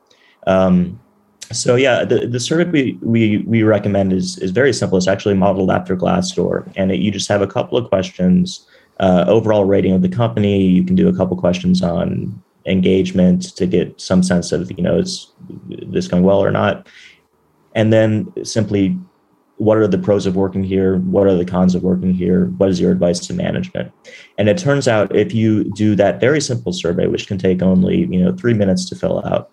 [0.46, 1.00] Um,
[1.50, 4.98] so yeah the, the survey we, we, we recommend is is very simple.
[4.98, 6.70] It's actually modeled after glassdoor.
[6.76, 8.66] And it, you just have a couple of questions
[9.00, 10.62] uh, overall rating of the company.
[10.62, 14.98] You can do a couple questions on engagement to get some sense of you know
[14.98, 15.32] is
[15.68, 16.86] this going well or not?
[17.74, 18.98] And then simply
[19.58, 20.98] what are the pros of working here?
[20.98, 22.46] What are the cons of working here?
[22.58, 23.90] What is your advice to management?
[24.36, 28.06] And it turns out if you do that very simple survey which can take only
[28.06, 29.50] you know three minutes to fill out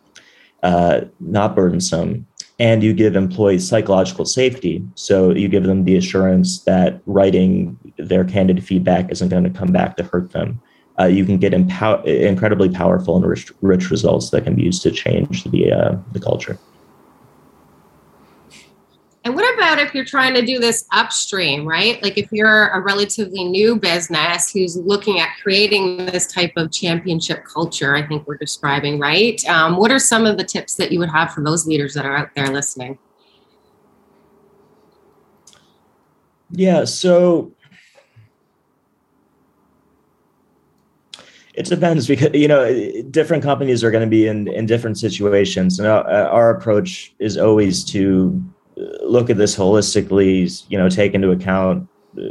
[0.63, 2.25] uh, not burdensome
[2.59, 8.23] and you give employees psychological safety so you give them the assurance that writing their
[8.23, 10.61] candid feedback isn't going to come back to hurt them
[10.99, 14.83] uh, you can get empower- incredibly powerful and rich, rich, results that can be used
[14.83, 16.57] to change the uh, the culture.
[19.25, 22.01] And what about if you're trying to do this upstream, right?
[22.03, 27.45] Like if you're a relatively new business who's looking at creating this type of championship
[27.45, 29.41] culture, I think we're describing, right?
[29.47, 32.05] Um, what are some of the tips that you would have for those leaders that
[32.05, 32.99] are out there listening?
[36.51, 37.53] Yeah, so
[41.53, 45.77] It depends because you know different companies are going to be in in different situations,
[45.77, 48.43] and our, our approach is always to
[49.03, 50.63] look at this holistically.
[50.69, 51.87] You know, take into account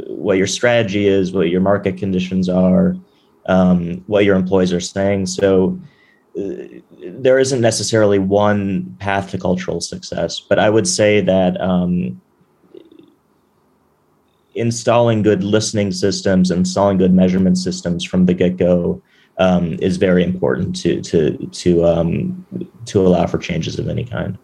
[0.07, 2.95] what your strategy is, what your market conditions are,
[3.45, 5.27] um, what your employees are saying.
[5.27, 5.79] So
[6.37, 12.21] uh, there isn't necessarily one path to cultural success, but I would say that um,
[14.53, 19.01] installing good listening systems, and installing good measurement systems from the get go
[19.37, 22.45] um, is very important to to to um,
[22.85, 24.37] to allow for changes of any kind.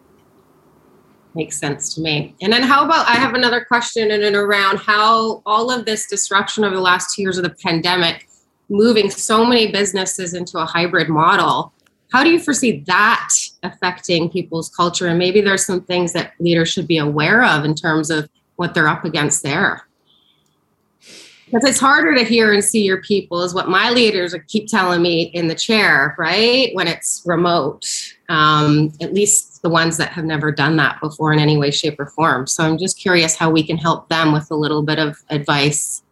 [1.36, 2.36] Makes sense to me.
[2.42, 6.08] And then how about I have another question in and around how all of this
[6.08, 8.28] disruption over the last two years of the pandemic,
[8.70, 11.72] moving so many businesses into a hybrid model.
[12.12, 13.30] How do you foresee that
[13.62, 15.06] affecting people's culture?
[15.06, 18.74] And maybe there's some things that leaders should be aware of in terms of what
[18.74, 19.88] they're up against there
[21.50, 25.02] because it's harder to hear and see your people is what my leaders keep telling
[25.02, 26.74] me in the chair right?
[26.74, 27.86] When it's remote
[28.30, 32.00] um, at least the ones that have never done that before in any way shape
[32.00, 32.48] or form.
[32.48, 36.04] So i'm just curious how we can help them with a little bit of advice.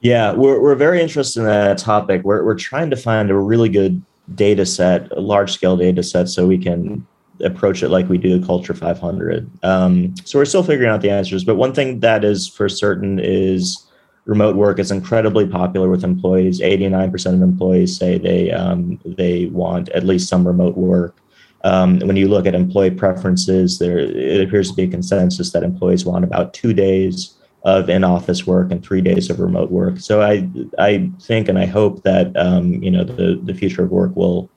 [0.00, 2.22] Yeah we're, we're very interested in that topic.
[2.24, 4.02] We're, we're trying to find a really good
[4.34, 7.06] data set a large scale data set so we can
[7.42, 11.44] approach it like we do culture 500 um, so we're still figuring out the answers
[11.44, 13.86] but one thing that is for certain is
[14.30, 16.60] remote work is incredibly popular with employees.
[16.60, 21.16] 89% of employees say they um, they want at least some remote work.
[21.64, 25.62] Um, when you look at employee preferences there it appears to be a consensus that
[25.62, 29.98] employees want about two days of in-office work and three days of remote work.
[29.98, 30.48] So i
[30.78, 34.48] i think and i hope that um, you know the, the future of work will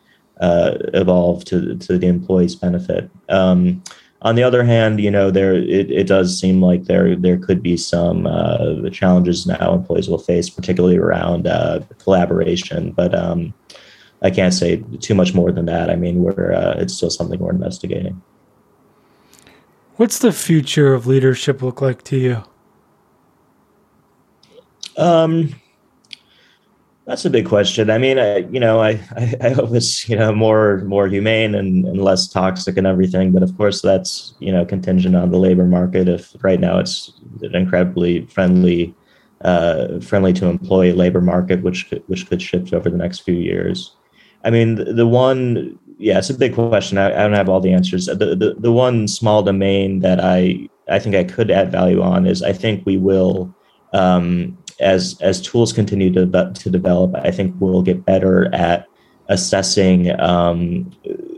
[0.44, 3.10] uh, evolve to to the employee's benefit.
[3.30, 3.82] Um,
[4.24, 7.64] on the other hand, you know, there it, it does seem like there there could
[7.64, 12.92] be some uh, challenges now employees will face, particularly around uh, collaboration.
[12.92, 13.54] But um,
[14.22, 15.90] I can't say too much more than that.
[15.90, 18.22] I mean, we're uh, it's still something we're investigating.
[19.96, 22.44] What's the future of leadership look like to you?
[24.98, 25.56] Um,
[27.06, 27.90] that's a big question.
[27.90, 29.00] I mean, I, you know, I,
[29.42, 33.32] I, hope it's, you know, more, more humane and, and less toxic and everything.
[33.32, 36.08] But of course, that's, you know, contingent on the labor market.
[36.08, 38.96] If right now it's an incredibly friendly,
[39.42, 43.36] uh, friendly to employee labor market, which could, which could shift over the next few
[43.36, 43.96] years.
[44.46, 46.98] I mean, the, the one yeah, it's a big question.
[46.98, 48.08] I, I don't have all the answers.
[48.08, 52.26] The, the the one small domain that I I think I could add value on
[52.26, 53.56] is I think we will
[53.94, 57.16] um, as as tools continue to to develop.
[57.16, 58.88] I think we'll get better at
[59.30, 60.92] assessing um,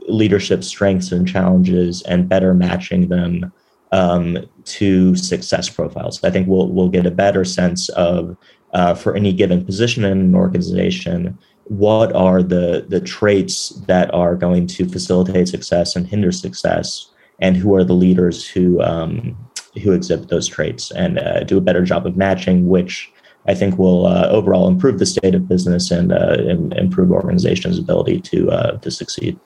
[0.07, 3.51] leadership strengths and challenges and better matching them
[3.91, 6.23] um, to success profiles.
[6.23, 8.37] I think we'll we'll get a better sense of
[8.73, 14.35] uh, for any given position in an organization what are the the traits that are
[14.35, 19.35] going to facilitate success and hinder success and who are the leaders who um,
[19.81, 23.11] who exhibit those traits and uh, do a better job of matching which
[23.47, 26.37] I think will uh, overall improve the state of business and, uh,
[26.77, 29.39] improve organizations' ability to uh, to succeed.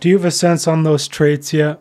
[0.00, 1.80] Do you have a sense on those traits yet?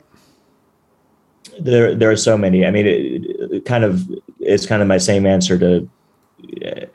[1.60, 2.66] There, there are so many.
[2.66, 4.10] I mean, it, it kind of
[4.40, 5.90] it's kind of my same answer to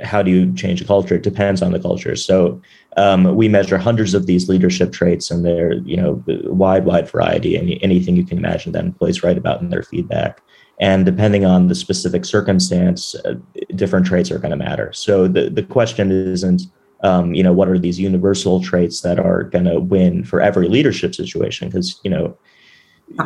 [0.00, 1.16] how do you change a culture?
[1.16, 2.16] It depends on the culture.
[2.16, 2.60] So
[2.96, 7.56] um, we measure hundreds of these leadership traits, and they're you know wide, wide variety.
[7.56, 10.42] Any anything you can imagine that employees write about in their feedback.
[10.80, 13.34] And depending on the specific circumstance, uh,
[13.76, 14.92] different traits are going to matter.
[14.92, 16.62] So the the question isn't
[17.02, 20.68] um, you know what are these universal traits that are going to win for every
[20.68, 22.36] leadership situation because you know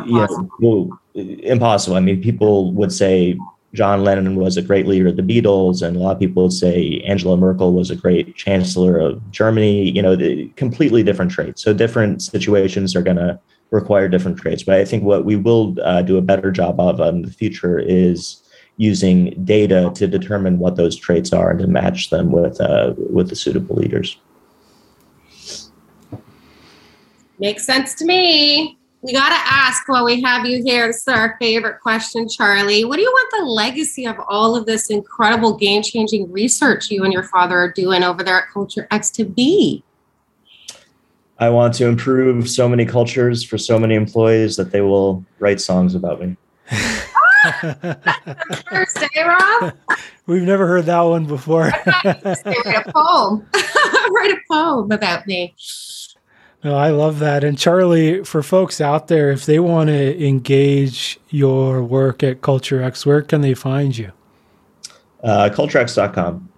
[0.07, 0.27] yeah,
[0.59, 1.95] well, impossible.
[1.95, 3.37] I mean, people would say
[3.73, 6.53] John Lennon was a great leader of the Beatles, and a lot of people would
[6.53, 9.91] say Angela Merkel was a great chancellor of Germany.
[9.91, 11.61] You know, the, completely different traits.
[11.61, 13.39] So different situations are going to
[13.75, 14.63] require different traits.
[14.63, 17.77] But I think what we will uh, do a better job of in the future
[17.79, 18.41] is
[18.77, 23.29] using data to determine what those traits are and to match them with uh, with
[23.29, 24.17] the suitable leaders.
[27.37, 30.87] Makes sense to me we got to ask while we have you here.
[30.87, 32.85] This is our favorite question, Charlie.
[32.85, 37.03] What do you want the legacy of all of this incredible game changing research you
[37.03, 39.83] and your father are doing over there at Culture X to be?
[41.39, 45.59] I want to improve so many cultures for so many employees that they will write
[45.59, 46.37] songs about me.
[48.69, 49.73] First day, Rob.
[50.25, 51.63] We've never heard that one before.
[51.63, 53.45] write a poem.
[53.53, 55.53] write a poem about me.
[56.63, 57.43] No, I love that.
[57.43, 63.05] And Charlie, for folks out there, if they want to engage your work at CultureX,
[63.05, 64.11] where can they find you?
[65.21, 66.49] Uh, CultureX.com.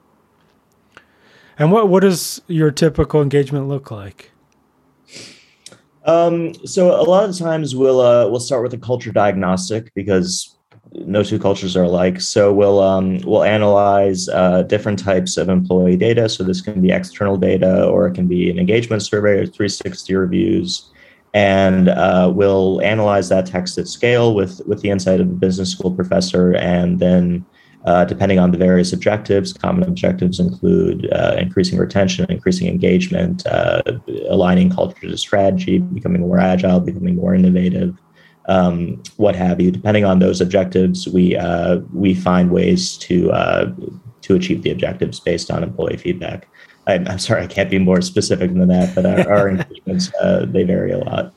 [1.60, 4.32] And what, what does your typical engagement look like?
[6.08, 10.58] Um, so a lot of times we'll uh, we'll start with a culture diagnostic because
[10.94, 12.22] no two cultures are alike.
[12.22, 16.30] So we'll um, we'll analyze uh, different types of employee data.
[16.30, 20.16] So this can be external data, or it can be an engagement survey or 360
[20.16, 20.90] reviews,
[21.34, 25.72] and uh, we'll analyze that text at scale with with the insight of a business
[25.72, 27.46] school professor, and then.
[27.88, 33.82] Uh, depending on the various objectives, common objectives include uh, increasing retention, increasing engagement, uh,
[34.28, 37.98] aligning culture to strategy, becoming more agile, becoming more innovative,
[38.50, 39.72] um, what have you.
[39.72, 43.72] Depending on those objectives, we uh, we find ways to uh,
[44.24, 46.50] to achieve the objectives based on employee feedback.
[46.88, 50.46] I'm, I'm, sorry, I can't be more specific than that, but our, our engagements uh,
[50.46, 51.34] they vary a lot.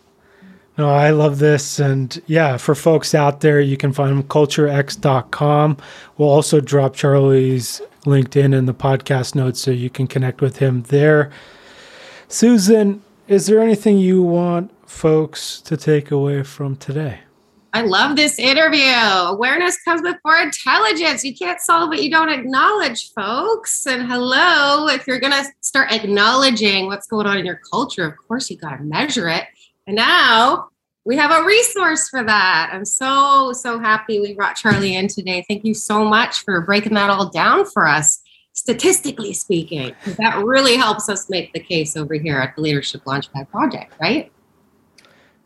[0.79, 1.79] No, I love this.
[1.79, 5.77] And yeah, for folks out there, you can find culturex.com.
[6.17, 10.83] We'll also drop Charlie's LinkedIn in the podcast notes so you can connect with him
[10.85, 11.31] there.
[12.29, 17.21] Susan, is there anything you want folks to take away from today?
[17.73, 18.91] I love this interview.
[18.91, 21.23] Awareness comes before intelligence.
[21.23, 23.87] You can't solve what you don't acknowledge, folks.
[23.87, 28.15] And hello, if you're going to start acknowledging what's going on in your culture, of
[28.27, 29.45] course, you got to measure it.
[29.91, 30.69] And now
[31.05, 32.71] we have a resource for that.
[32.73, 35.45] I'm so, so happy we brought Charlie in today.
[35.49, 38.23] Thank you so much for breaking that all down for us,
[38.53, 39.93] statistically speaking.
[40.19, 44.31] That really helps us make the case over here at the Leadership Launchpad Project, right?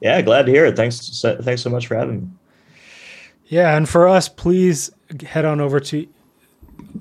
[0.02, 0.76] Yeah, glad to hear it.
[0.76, 2.28] Thanks, so, thanks so much for having me.
[3.46, 4.90] Yeah, and for us, please
[5.26, 6.06] head on over to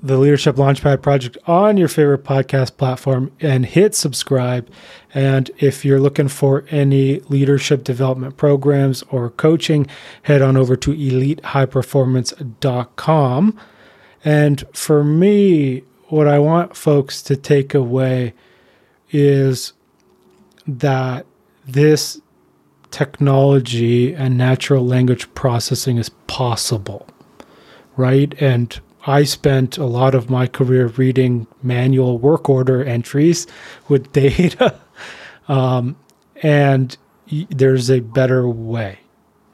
[0.02, 4.68] the Leadership Launchpad Project on your favorite podcast platform and hit subscribe.
[5.14, 9.86] And if you're looking for any leadership development programs or coaching,
[10.22, 13.60] head on over to elitehighperformance.com.
[14.24, 18.34] And for me, what I want folks to take away
[19.10, 19.72] is
[20.66, 21.26] that
[21.66, 22.20] this
[22.90, 27.06] technology and natural language processing is possible,
[27.96, 28.34] right?
[28.40, 33.46] And I spent a lot of my career reading manual work order entries
[33.88, 34.80] with data.
[35.48, 35.96] Um,
[36.42, 36.96] and
[37.50, 38.98] there's a better way,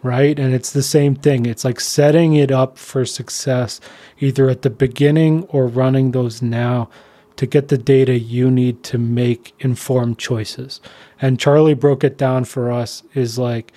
[0.03, 0.39] right?
[0.39, 1.47] And it's the same thing.
[1.47, 3.81] It's like setting it up for success,
[4.21, 6.89] either at the beginning or running those now
[7.37, 10.81] to get the data you need to make informed choices.
[11.21, 13.73] And Charlie broke it down for us is like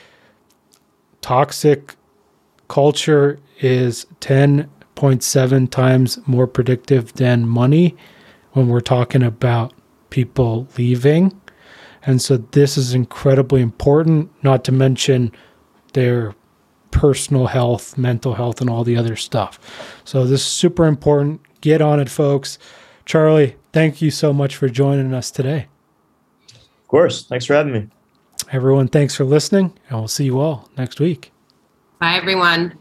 [1.22, 1.96] toxic
[2.68, 4.06] culture is
[5.04, 7.96] 10.7 times more predictive than money
[8.54, 9.74] when we're talking about
[10.10, 11.38] people leaving.
[12.06, 15.34] And so this is incredibly important, not to mention
[15.92, 16.34] their
[16.92, 19.60] personal health, mental health, and all the other stuff.
[20.06, 21.42] So this is super important.
[21.60, 22.58] Get on it, folks.
[23.06, 25.68] Charlie, thank you so much for joining us today.
[26.54, 27.26] Of course.
[27.26, 27.90] Thanks for having me.
[28.52, 31.32] Everyone, thanks for listening, and we'll see you all next week.
[32.00, 32.78] Bye, everyone.